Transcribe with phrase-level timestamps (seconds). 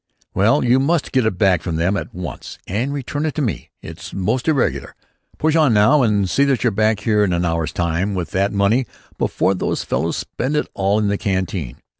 [0.33, 3.69] "Well, you must get it back from them at once and return it to me.
[3.83, 4.95] It's most irregular.
[5.37, 8.51] Push on now and see that you're back here in an hour's time with that
[8.51, 8.87] money
[9.19, 11.77] before those fellows spend it all in the canteen."